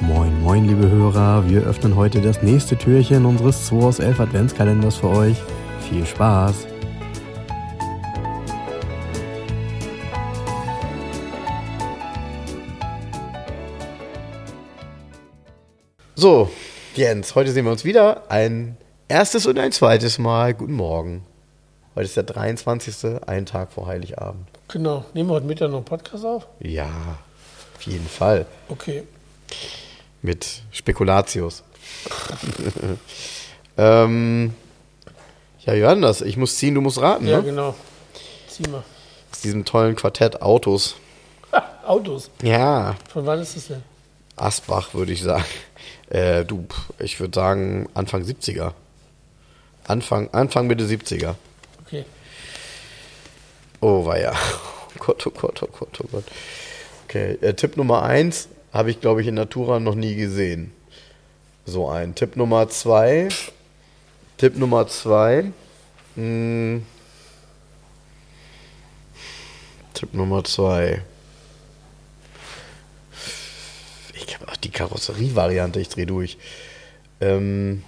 Moin, 0.00 0.40
moin, 0.42 0.64
liebe 0.66 0.90
Hörer. 0.90 1.48
Wir 1.48 1.62
öffnen 1.62 1.96
heute 1.96 2.20
das 2.20 2.42
nächste 2.42 2.76
Türchen 2.76 3.24
unseres 3.24 3.66
2 3.66 3.76
aus 3.76 3.98
11 4.00 4.20
Adventskalenders 4.20 4.96
für 4.96 5.08
euch. 5.08 5.36
Viel 5.88 6.04
Spaß! 6.04 6.66
So, 16.14 16.50
Jens, 16.94 17.34
heute 17.34 17.50
sehen 17.52 17.64
wir 17.64 17.72
uns 17.72 17.84
wieder. 17.84 18.30
Ein 18.30 18.76
erstes 19.12 19.44
und 19.44 19.58
ein 19.58 19.72
zweites 19.72 20.18
Mal. 20.18 20.54
Guten 20.54 20.72
Morgen. 20.72 21.22
Heute 21.94 22.06
ist 22.06 22.16
der 22.16 22.22
23. 22.22 23.20
Ein 23.26 23.44
Tag 23.44 23.70
vor 23.70 23.86
Heiligabend. 23.86 24.48
Genau. 24.68 25.04
Nehmen 25.12 25.28
wir 25.28 25.34
heute 25.34 25.44
Mittag 25.44 25.68
noch 25.68 25.76
einen 25.76 25.84
Podcast 25.84 26.24
auf? 26.24 26.46
Ja, 26.60 26.88
auf 27.76 27.82
jeden 27.82 28.08
Fall. 28.08 28.46
Okay. 28.70 29.02
Mit 30.22 30.62
Spekulatius. 30.70 31.62
ähm, 33.76 34.54
ja, 35.66 35.74
Johannes, 35.74 36.22
ich 36.22 36.38
muss 36.38 36.56
ziehen, 36.56 36.74
du 36.74 36.80
musst 36.80 36.98
raten, 36.98 37.26
Ja, 37.28 37.36
ne? 37.36 37.42
genau. 37.42 37.74
Zieh 38.48 38.66
mal. 38.70 38.82
Aus 39.30 39.40
diesem 39.42 39.66
tollen 39.66 39.94
Quartett 39.94 40.40
Autos. 40.40 40.96
Ha, 41.52 41.62
Autos. 41.84 42.30
Ja, 42.42 42.94
Von 43.12 43.26
wann 43.26 43.40
ist 43.40 43.56
das 43.56 43.66
denn? 43.68 43.82
Asbach 44.36 44.94
würde 44.94 45.12
ich 45.12 45.22
sagen. 45.22 45.44
Äh, 46.08 46.46
du, 46.46 46.66
ich 46.98 47.20
würde 47.20 47.34
sagen 47.34 47.90
Anfang 47.92 48.22
70er. 48.22 48.72
Anfang, 49.84 50.28
Anfang 50.32 50.66
Mitte 50.66 50.84
70er. 50.84 51.34
Okay. 51.86 52.04
Oh, 53.80 54.04
war 54.06 54.18
ja. 54.18 54.32
Oh 54.94 54.98
Gott, 54.98 55.26
oh 55.26 55.30
Gott, 55.30 55.62
oh 55.62 55.68
Gott, 55.72 56.00
oh 56.02 56.06
Gott. 56.12 56.24
Okay, 57.08 57.38
äh, 57.40 57.54
Tipp 57.54 57.76
Nummer 57.76 58.02
1 58.02 58.48
habe 58.72 58.90
ich, 58.90 59.00
glaube 59.00 59.20
ich, 59.20 59.26
in 59.26 59.34
Natura 59.34 59.80
noch 59.80 59.94
nie 59.94 60.14
gesehen. 60.14 60.72
So 61.64 61.88
ein. 61.88 62.14
Tipp 62.14 62.36
Nummer 62.36 62.68
2. 62.68 63.28
Tipp 64.36 64.56
Nummer 64.56 64.86
2. 64.86 65.52
Hm. 66.16 66.86
Tipp 69.94 70.14
Nummer 70.14 70.44
2. 70.44 71.02
Ich 74.14 74.34
habe 74.34 74.50
auch 74.50 74.56
die 74.56 74.70
Karosserie-Variante, 74.70 75.80
ich 75.80 75.88
drehe 75.88 76.06
durch. 76.06 76.38
Ähm. 77.20 77.84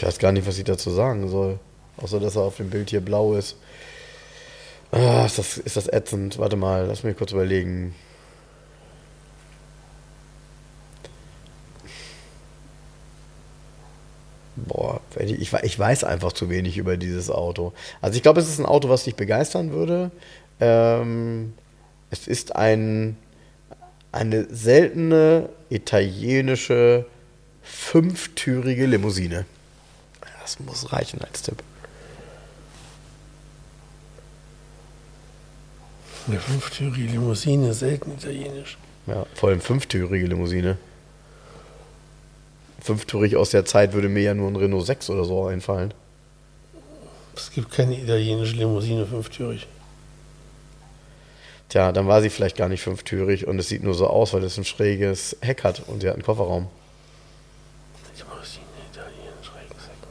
Ich 0.00 0.06
weiß 0.06 0.18
gar 0.18 0.32
nicht, 0.32 0.46
was 0.46 0.56
ich 0.56 0.64
dazu 0.64 0.90
sagen 0.90 1.28
soll. 1.28 1.58
Außer, 1.98 2.20
dass 2.20 2.34
er 2.34 2.40
auf 2.40 2.56
dem 2.56 2.70
Bild 2.70 2.88
hier 2.88 3.02
blau 3.02 3.34
ist. 3.34 3.56
Ah, 4.92 5.26
ist 5.26 5.36
das, 5.36 5.58
ist 5.58 5.76
das 5.76 5.88
ätzend. 5.88 6.38
Warte 6.38 6.56
mal, 6.56 6.86
lass 6.86 7.02
mich 7.02 7.18
kurz 7.18 7.32
überlegen. 7.32 7.94
Boah, 14.56 15.02
ich, 15.18 15.52
ich 15.52 15.78
weiß 15.78 16.04
einfach 16.04 16.32
zu 16.32 16.48
wenig 16.48 16.78
über 16.78 16.96
dieses 16.96 17.30
Auto. 17.30 17.74
Also 18.00 18.16
ich 18.16 18.22
glaube, 18.22 18.40
es 18.40 18.48
ist 18.48 18.58
ein 18.58 18.64
Auto, 18.64 18.88
was 18.88 19.04
dich 19.04 19.16
begeistern 19.16 19.70
würde. 19.70 20.10
Ähm, 20.60 21.52
es 22.10 22.26
ist 22.26 22.56
ein, 22.56 23.18
eine 24.12 24.46
seltene 24.48 25.50
italienische 25.68 27.04
fünftürige 27.60 28.86
Limousine. 28.86 29.44
Das 30.50 30.58
muss 30.58 30.92
reichen 30.92 31.20
als 31.22 31.42
Tipp. 31.42 31.62
Eine 36.26 36.40
fünftürige 36.40 37.12
Limousine, 37.12 37.72
selten 37.72 38.12
italienisch. 38.12 38.76
Ja, 39.06 39.26
vor 39.34 39.50
allem 39.50 39.60
fünftürige 39.60 40.26
Limousine. 40.26 40.76
Fünftürig 42.80 43.36
aus 43.36 43.50
der 43.50 43.64
Zeit 43.64 43.92
würde 43.92 44.08
mir 44.08 44.22
ja 44.22 44.34
nur 44.34 44.48
ein 44.48 44.56
Renault 44.56 44.86
6 44.86 45.10
oder 45.10 45.24
so 45.24 45.46
einfallen. 45.46 45.94
Es 47.36 47.52
gibt 47.52 47.70
keine 47.70 47.96
italienische 48.00 48.56
Limousine 48.56 49.06
fünftürig. 49.06 49.68
Tja, 51.68 51.92
dann 51.92 52.08
war 52.08 52.22
sie 52.22 52.30
vielleicht 52.30 52.56
gar 52.56 52.68
nicht 52.68 52.82
fünftürig 52.82 53.46
und 53.46 53.60
es 53.60 53.68
sieht 53.68 53.84
nur 53.84 53.94
so 53.94 54.08
aus, 54.08 54.34
weil 54.34 54.42
es 54.42 54.58
ein 54.58 54.64
schräges 54.64 55.36
Heck 55.42 55.62
hat 55.62 55.84
und 55.86 56.00
sie 56.00 56.08
hat 56.08 56.14
einen 56.14 56.24
Kofferraum. 56.24 56.66
Limousine, 58.40 58.64
italienisch, 58.92 59.50
Regensäcken, 59.54 60.08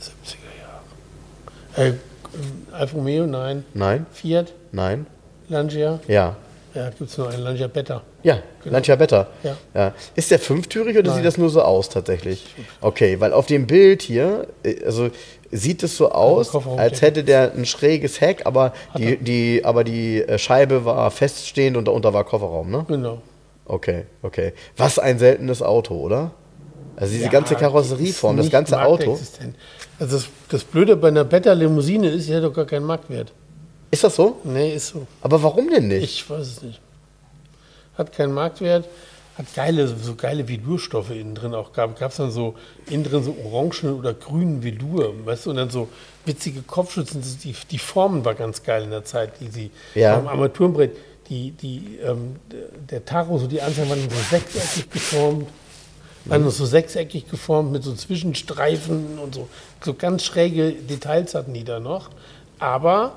70er 0.00 0.52
Jahre. 0.60 0.84
Äh, 1.88 1.92
Alfa 2.72 2.96
Romeo, 2.96 3.26
nein. 3.26 3.64
Nein? 3.74 4.06
Fiat, 4.12 4.52
Nein? 4.72 5.06
Lancia. 5.48 6.00
Ja. 6.08 6.36
Ja, 6.74 6.88
gibt 6.88 7.10
es 7.10 7.18
nur 7.18 7.28
einen 7.28 7.42
Lancia 7.42 7.66
Beta. 7.66 8.02
Ja, 8.22 8.38
Genau. 8.62 8.74
Lancia 8.76 8.96
Beta. 8.96 9.26
Ja. 9.42 9.56
ja. 9.74 9.92
Ist 10.14 10.30
der 10.30 10.38
fünftürig 10.38 10.96
oder 10.96 11.08
Nein. 11.08 11.16
sieht 11.16 11.26
das 11.26 11.36
nur 11.36 11.50
so 11.50 11.60
aus 11.60 11.90
tatsächlich? 11.90 12.46
Okay, 12.80 13.20
weil 13.20 13.34
auf 13.34 13.44
dem 13.46 13.66
Bild 13.66 14.00
hier, 14.00 14.46
äh, 14.62 14.82
also 14.86 15.10
sieht 15.50 15.82
es 15.82 15.98
so 15.98 16.10
aus, 16.12 16.54
als 16.78 17.02
hätte 17.02 17.24
der 17.24 17.52
ein 17.52 17.66
schräges 17.66 18.22
Heck, 18.22 18.46
aber 18.46 18.72
die, 18.96 19.18
die, 19.18 19.64
aber 19.64 19.84
die 19.84 20.22
äh, 20.22 20.38
Scheibe 20.38 20.86
war 20.86 21.10
feststehend 21.10 21.76
und 21.76 21.86
darunter 21.88 22.14
war 22.14 22.24
Kofferraum, 22.24 22.70
ne? 22.70 22.86
Genau. 22.88 23.20
Okay, 23.66 24.04
okay. 24.22 24.54
Was 24.78 24.98
ein 24.98 25.18
seltenes 25.18 25.60
Auto, 25.60 25.94
oder? 25.96 26.30
Also 26.96 27.14
diese 27.14 27.28
ganze 27.28 27.54
Ja, 27.54 27.60
Karosserieform, 27.60 28.38
ist 28.38 28.46
das 28.46 28.52
ganze 28.52 28.80
Auto. 28.82 29.18
Also 29.98 30.16
das, 30.16 30.26
das 30.48 30.64
Blöde 30.64 30.96
bei 30.96 31.08
einer 31.08 31.24
Beta-Limousine 31.24 32.08
ist, 32.10 32.26
sie 32.26 32.34
hat 32.34 32.44
doch 32.44 32.52
gar 32.52 32.66
keinen 32.66 32.84
Marktwert. 32.86 33.32
Ist 33.90 34.04
das 34.04 34.16
so? 34.16 34.38
Nee, 34.44 34.74
ist 34.74 34.88
so. 34.88 35.06
Aber 35.20 35.42
warum 35.42 35.68
denn 35.70 35.88
nicht? 35.88 36.02
Ich 36.04 36.28
weiß 36.30 36.46
es 36.46 36.62
nicht. 36.62 36.80
Hat 37.96 38.12
keinen 38.12 38.32
Marktwert, 38.32 38.86
hat 39.36 39.46
geile, 39.54 39.86
so 39.88 40.14
geile 40.14 40.48
Velurstoffe 40.48 41.10
innen 41.10 41.34
drin 41.34 41.54
auch. 41.54 41.72
Gab 41.72 42.00
es 42.00 42.16
dann 42.16 42.30
so 42.30 42.54
innen 42.88 43.04
drin 43.04 43.22
so 43.22 43.36
orangen 43.44 43.98
oder 43.98 44.14
grünen 44.14 44.62
Velour, 44.62 45.12
weißt 45.26 45.46
du, 45.46 45.50
und 45.50 45.56
dann 45.56 45.70
so 45.70 45.88
witzige 46.24 46.62
Kopfschützen. 46.62 47.22
Die, 47.44 47.54
die 47.70 47.78
Formen 47.78 48.24
war 48.24 48.34
ganz 48.34 48.62
geil 48.62 48.84
in 48.84 48.90
der 48.90 49.04
Zeit, 49.04 49.32
die 49.40 49.48
sie 49.48 49.70
Ja. 49.94 50.16
am 50.18 50.26
Armaturenbrett, 50.28 50.96
die, 51.28 51.50
die, 51.52 51.98
ähm, 52.02 52.36
der- 52.90 53.04
Taro, 53.04 53.38
so 53.38 53.46
die 53.46 53.60
Anfang 53.60 53.88
waren 53.90 54.00
so 54.00 54.16
sechseckig 54.30 54.90
geformt. 54.90 55.48
Waren 56.24 56.48
so 56.50 56.66
sechseckig 56.66 57.28
geformt 57.28 57.72
mit 57.72 57.82
so 57.82 57.92
Zwischenstreifen 57.94 59.18
und 59.18 59.34
so. 59.34 59.48
So 59.84 59.94
ganz 59.94 60.24
schräge 60.24 60.72
Details 60.72 61.34
hatten 61.34 61.52
die 61.52 61.64
da 61.64 61.80
noch. 61.80 62.10
Aber 62.58 63.14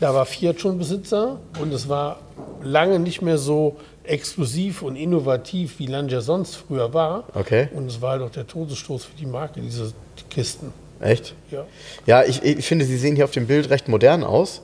da 0.00 0.14
war 0.14 0.26
Fiat 0.26 0.60
schon 0.60 0.78
Besitzer 0.78 1.38
und 1.60 1.72
es 1.72 1.88
war 1.88 2.20
lange 2.62 2.98
nicht 2.98 3.22
mehr 3.22 3.38
so 3.38 3.76
exklusiv 4.04 4.82
und 4.82 4.96
innovativ, 4.96 5.78
wie 5.78 5.86
Lancia 5.86 6.20
sonst 6.20 6.56
früher 6.56 6.92
war. 6.92 7.24
Okay. 7.34 7.68
Und 7.74 7.86
es 7.86 8.00
war 8.00 8.12
halt 8.12 8.22
auch 8.22 8.30
der 8.30 8.46
Todesstoß 8.46 9.04
für 9.04 9.16
die 9.16 9.26
Marke, 9.26 9.60
diese 9.60 9.92
Kisten. 10.30 10.72
Echt? 11.00 11.34
Ja. 11.50 11.64
Ja, 12.06 12.24
ich, 12.24 12.42
ich 12.42 12.66
finde, 12.66 12.84
sie 12.84 12.96
sehen 12.96 13.16
hier 13.16 13.24
auf 13.24 13.30
dem 13.30 13.46
Bild 13.46 13.70
recht 13.70 13.88
modern 13.88 14.24
aus. 14.24 14.62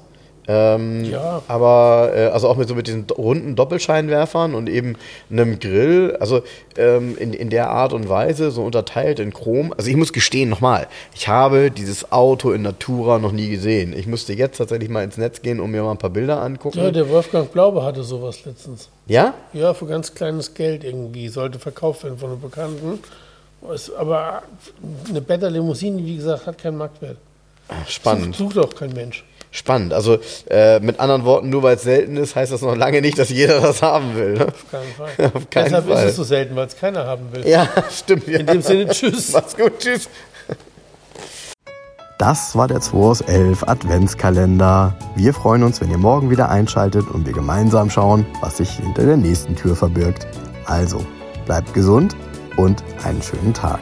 Ähm, 0.49 1.05
Ja. 1.05 1.43
Aber, 1.49 2.11
äh, 2.15 2.27
also 2.27 2.49
auch 2.49 2.57
mit 2.57 2.69
so 2.69 2.75
mit 2.75 2.87
diesen 2.87 3.05
runden 3.11 3.57
Doppelscheinwerfern 3.57 4.55
und 4.55 4.69
eben 4.69 4.97
einem 5.31 5.59
Grill, 5.61 6.17
also 6.19 6.43
ähm, 6.77 7.17
in, 7.19 7.33
in 7.33 7.51
der 7.51 7.71
Art 7.71 7.93
und 7.93 8.09
Weise, 8.09 8.51
so 8.51 8.65
unterteilt 8.65 9.21
in 9.21 9.33
Chrom. 9.33 9.73
Also 9.77 9.91
ich 9.91 9.97
muss 9.97 10.13
gestehen, 10.13 10.49
nochmal, 10.49 10.87
ich 11.15 11.29
habe 11.29 11.71
dieses 11.71 12.11
Auto 12.13 12.53
in 12.53 12.63
Natura 12.63 13.19
noch 13.19 13.33
nie 13.33 13.51
gesehen. 13.51 13.93
Ich 13.97 14.07
musste 14.07 14.33
jetzt 14.33 14.59
tatsächlich 14.59 14.89
mal 14.89 15.05
ins 15.05 15.17
Netz 15.19 15.43
gehen, 15.43 15.61
um 15.61 15.71
mir 15.71 15.83
mal 15.83 15.93
ein 15.93 15.99
paar 15.99 16.11
Bilder 16.11 16.43
angucken. 16.43 16.79
ja, 16.79 16.91
der 16.91 17.09
Wolfgang 17.09 17.53
Blaube 17.53 17.83
hatte 17.85 18.03
sowas 18.03 18.45
letztens. 18.45 18.89
ja? 19.07 19.35
Ja, 19.53 19.75
für 19.75 19.87
ganz 19.87 20.15
kleines 20.15 20.55
Geld 20.55 20.85
irgendwie. 20.85 21.29
Sollte 21.29 21.59
verkauft 21.59 22.05
werden 22.05 22.19
von 22.19 22.31
einem 22.31 22.41
Bekannten. 22.41 22.99
Aber 23.99 24.43
eine 25.09 25.21
Better 25.21 25.51
Limousine, 25.51 26.05
wie 26.05 26.17
gesagt, 26.17 26.47
hat 26.47 26.59
keinen 26.59 26.79
Marktwert. 26.79 27.19
Spannend. 27.87 28.35
Sucht, 28.35 28.55
sucht 28.55 28.67
auch 28.67 28.75
kein 28.75 28.93
Mensch. 28.93 29.25
Spannend. 29.53 29.93
Also 29.93 30.19
äh, 30.49 30.79
mit 30.79 31.01
anderen 31.01 31.25
Worten, 31.25 31.51
nur 31.51 31.65
weil 31.65 31.75
es 31.75 31.83
selten 31.83 32.17
ist, 32.17 32.37
heißt 32.37 32.53
das 32.53 32.63
noch 32.63 32.77
lange 32.77 33.01
nicht, 33.01 33.19
dass 33.19 33.31
jeder 33.31 33.61
das 33.61 33.83
haben 33.83 34.15
will. 34.15 34.35
Ne? 34.35 34.47
Auf 34.47 34.71
keinen 34.71 34.93
Fall. 34.93 35.33
Auf 35.35 35.51
keinen 35.51 35.65
Deshalb 35.65 35.89
Fall. 35.89 36.05
ist 36.05 36.11
es 36.11 36.17
so 36.17 36.25
selten, 36.25 36.55
weil 36.55 36.67
es 36.69 36.77
keiner 36.77 37.05
haben 37.05 37.33
will. 37.33 37.47
Ja, 37.47 37.69
stimmt. 37.91 38.29
Ja. 38.29 38.39
In 38.39 38.47
dem 38.47 38.63
Sinne, 38.63 38.89
tschüss. 38.89 39.33
Mach's 39.33 39.57
gut, 39.57 39.79
tschüss. 39.81 40.09
Das 42.19 42.55
war 42.55 42.69
der 42.69 42.81
2 42.81 42.99
aus 42.99 43.21
11 43.23 43.65
Adventskalender. 43.67 44.95
Wir 45.17 45.33
freuen 45.33 45.63
uns, 45.63 45.81
wenn 45.81 45.91
ihr 45.91 45.99
morgen 45.99 46.31
wieder 46.31 46.51
einschaltet 46.51 47.09
und 47.09 47.27
wir 47.27 47.33
gemeinsam 47.33 47.89
schauen, 47.91 48.27
was 48.43 48.59
sich 48.59 48.71
hinter 48.73 49.07
der 49.07 49.17
nächsten 49.17 49.57
Tür 49.57 49.75
verbirgt. 49.75 50.27
Also, 50.67 51.05
bleibt 51.47 51.73
gesund 51.73 52.15
und 52.57 52.85
einen 53.03 53.23
schönen 53.23 53.55
Tag. 53.55 53.81